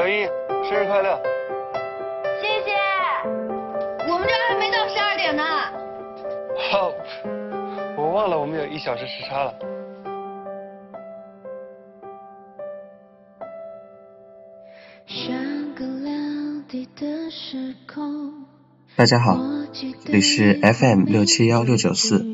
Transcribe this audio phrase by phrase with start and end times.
[0.00, 0.26] 小英，
[0.64, 1.20] 生日快乐！
[2.40, 2.72] 谢谢。
[4.10, 5.44] 我们这还没到十二点呢。
[6.72, 6.90] 好，
[7.98, 9.54] 我忘了我们有一小时时差了。
[18.96, 19.36] 大家好，
[19.70, 22.24] 这里是 FM 六七幺六九四。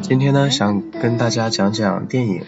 [0.00, 2.46] 今天呢，想跟大家讲讲电影。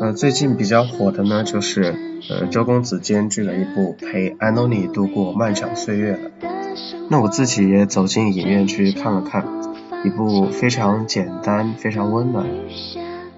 [0.00, 1.94] 呃，最近比较火的呢，就是
[2.30, 6.30] 呃周公子监制了一部陪安东尼度过漫长岁月的。
[7.10, 9.44] 那我自己也走进影院去看了看，
[10.04, 12.46] 一部非常简单、非常温暖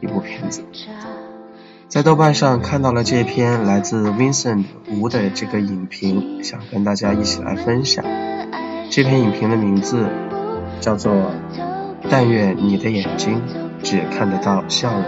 [0.01, 0.63] 一部片子。
[1.89, 8.05] 在豆瓣上看到了这篇来自 Vincent 吴的这个影评，想跟大家一起来分享。
[8.91, 10.07] 这篇影评的名字
[10.81, 11.15] 叫做
[12.11, 13.41] 《但愿你的眼睛
[13.83, 15.03] 只看得到笑容》。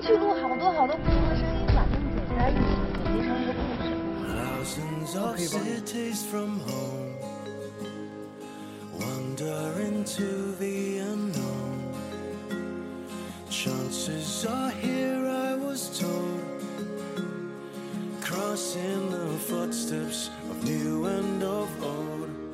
[0.00, 2.60] 去录好多好多不同的声音，把它们剪在一起，
[3.04, 3.86] 编成一个故事。
[5.34, 5.46] 可以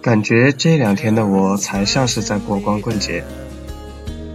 [0.01, 3.25] 感觉这两天的我才像是在过光棍节，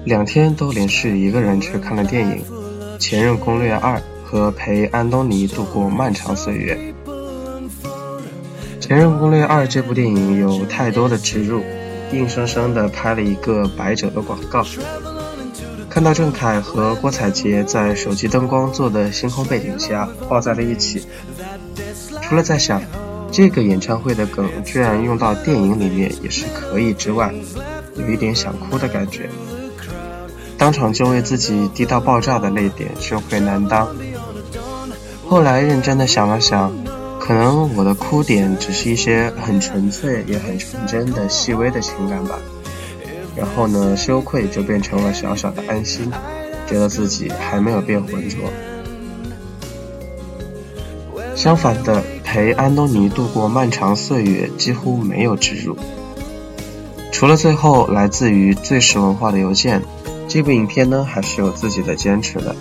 [0.05, 2.43] 两天都连续一个人去看了电影。
[2.99, 6.77] 《前任攻略二》和陪安东尼度过漫长岁月。
[8.79, 11.61] 《前任攻略二》这部电影有太多的植入，
[12.11, 14.63] 硬生生的拍了一个白酒的广告。
[15.89, 21.05] 看到郑恺和郭采洁在手机灯光做的星空背景下抱在了一起，
[22.21, 22.81] 除了在想
[23.31, 27.33] 这个演唱会的梗居然用到电影里面也是可以之外，
[27.95, 29.29] 有一点想哭的感觉。
[30.67, 33.87] 当场就为自己低到爆炸的泪点羞愧难当。
[35.25, 36.73] 后来认真的想了想，
[37.21, 42.37] 可能我的哭点只是一些很纯粹也很纯真的细微的情感吧。
[43.33, 46.11] 然后呢，羞愧就变成了小小的安心，
[46.67, 48.37] 觉得自己还没有变浑浊。
[51.33, 55.77] 相反的，陪安东尼度过漫长岁月几乎没有耻辱，
[57.13, 59.81] 除了最后来自于最时文化的邮件。
[60.27, 62.53] 这部影片呢，还是有自己的坚持的，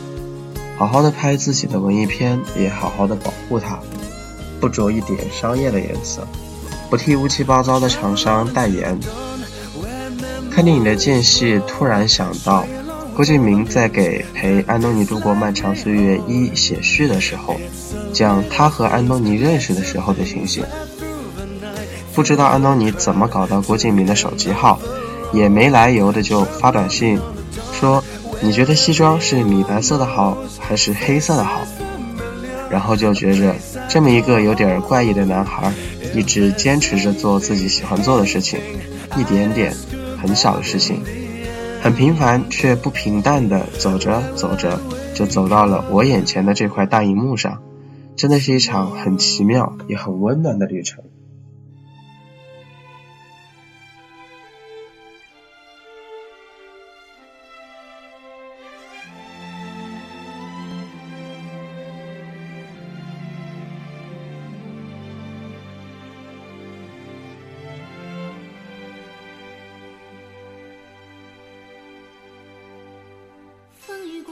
[0.78, 3.78] 好好的拍自己的文艺片，也好好的保护它，
[4.60, 6.26] 不着一点商业的颜色，
[6.88, 8.98] 不替乌七八糟的厂商代言。
[10.50, 12.64] 看电影的间隙，突然想到，
[13.14, 17.56] 郭敬明在给《陪安东尼度过漫长岁月一》写序的时候，
[18.12, 20.64] 讲他和安东尼认识的时候的情形。
[22.14, 24.78] 不知道安东尼怎么搞到郭敬明的手机号，
[25.32, 27.20] 也没来由的就发短信。
[28.46, 31.66] 你觉得西装是米白色的好，还是黑色的好？
[32.70, 33.52] 然后就觉着
[33.88, 35.72] 这么一个有点怪异的男孩，
[36.14, 38.60] 一直坚持着做自己喜欢做的事情，
[39.16, 39.74] 一点点
[40.22, 41.02] 很小的事情，
[41.82, 44.78] 很平凡却不平淡的走着走着，
[45.12, 47.60] 就走到了我眼前的这块大荧幕上，
[48.14, 51.02] 真的是一场很奇妙也很温暖的旅程。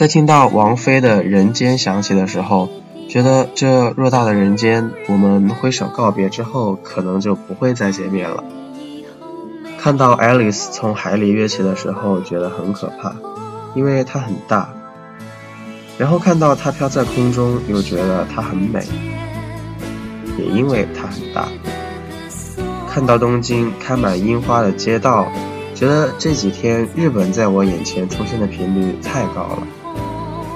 [0.00, 2.70] 在听到王菲的《人间》响起的时候，
[3.06, 8.42] 觉得这偌大的人间，我们挥手告别之后，可能就不会再见面了。
[9.78, 13.14] 看到 Alice 从海里跃起的时候，觉得很可怕，
[13.74, 14.70] 因为它很大。
[15.98, 18.82] 然后看到它飘在空中，又觉得它很美，
[20.38, 21.46] 也因为它很大。
[22.88, 25.30] 看到东京开满樱花的街道，
[25.74, 29.66] 觉得这几天日本在我眼前出现的频率太高了。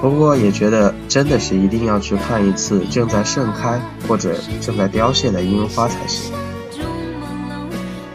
[0.01, 6.31] 不过也觉得真的是一定要去看一次正在盛开或者正在凋谢的樱花才行。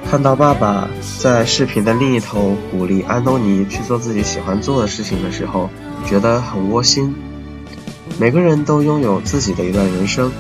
[0.08, 0.88] 看到爸爸
[1.18, 5.70] 在视频的另一头鼓励安东尼去做自己喜欢做的事情的时候，
[6.04, 7.14] 觉得很窝心。
[8.18, 10.30] 每个人都拥有自己的一段人生，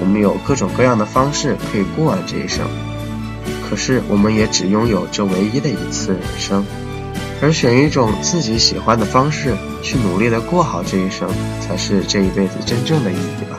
[0.00, 2.66] 我们有各种各样的方式可以过完这一生。
[3.68, 6.66] 可是我们也只拥有这唯一的一次人生，
[7.42, 9.52] 而选一种自己喜欢的方式
[9.82, 11.28] 去努力的过好这一生，
[11.60, 13.58] 才是这一辈子真正的意义吧。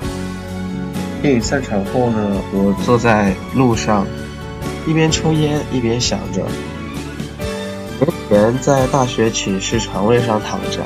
[1.22, 4.08] 电影散场后呢，我坐在路上。
[4.86, 6.46] 一边抽烟一边想着，
[8.30, 10.82] 年前在大学寝室床位上躺着，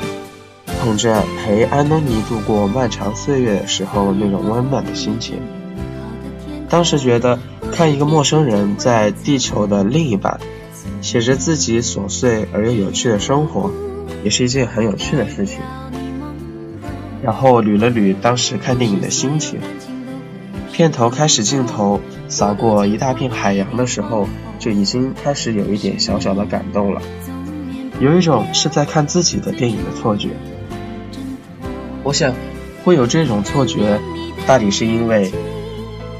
[0.80, 5.40] 捧着陪安东尼度过漫长岁月的时候那种温暖的心情。
[6.70, 7.40] 当时觉得
[7.72, 10.40] 看一个陌生人在地球的另一半，
[11.02, 13.72] 写着自己琐碎而又有趣的生活，
[14.24, 15.60] 也是一件很有趣的事情。
[17.24, 19.60] 然后捋了捋当时看电影的心情。
[20.72, 24.28] 片头开始镜头扫过一大片海洋的时候，
[24.60, 27.02] 就已经开始有一点小小的感动了，
[28.00, 30.30] 有一种是在看自己的电影的错觉。
[32.04, 32.34] 我想，
[32.84, 34.00] 会有这种错觉，
[34.46, 35.32] 大抵是因为，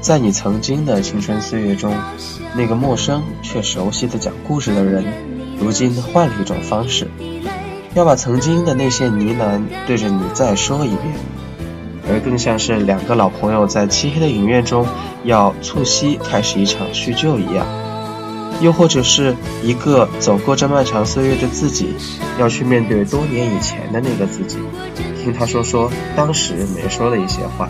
[0.08, 1.94] 在你曾经的青春岁月中，
[2.56, 5.04] 那个陌生却熟悉的讲故事的人，
[5.60, 7.06] 如今换了一种方式，
[7.92, 11.14] 要把曾经的那些呢喃对着你再说一遍。
[12.08, 14.86] 而更像是两个老朋友在漆黑的影院中
[15.24, 17.66] 要促膝开始一场叙旧一样，
[18.62, 21.94] 又或者是一个走过这漫长岁月的自己，
[22.40, 24.56] 要去面对多年以前的那个自己，
[25.22, 27.68] 听他说说当时没说的一些话。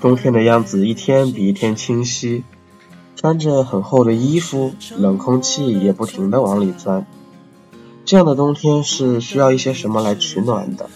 [0.00, 2.42] 冬天的样子一天比一天清晰，
[3.16, 7.06] 穿着很厚的衣服，冷空气也不停地往里钻。
[8.06, 10.88] 这样的冬天是需要一些什么来取暖的？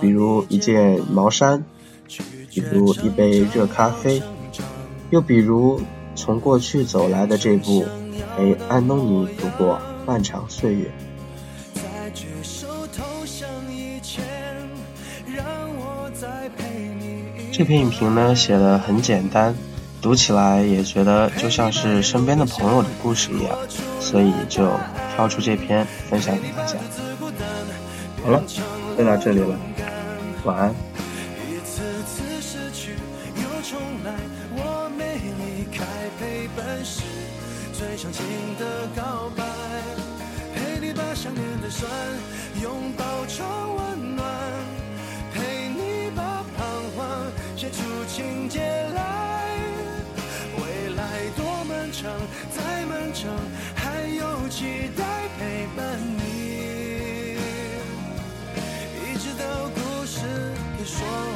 [0.00, 1.64] 比如一件毛衫，
[2.50, 4.22] 比如一杯热咖啡，
[5.10, 5.80] 又比如
[6.14, 7.84] 从过去走来的这步
[8.36, 10.92] 陪安东尼度过漫长岁月。
[17.56, 19.54] 这篇影评呢写的很简单，
[20.02, 23.56] 读起来也觉得就像是身边的朋友的故事一样，
[23.98, 24.70] 所以就
[25.14, 26.74] 挑出这篇分享给大家。
[28.22, 28.42] 好了，
[28.98, 29.56] 就到这里了，
[30.44, 30.74] 晚安。
[60.98, 61.35] 给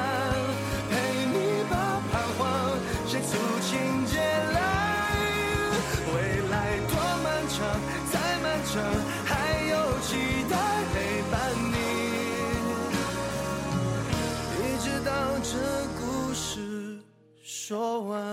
[18.01, 18.30] power.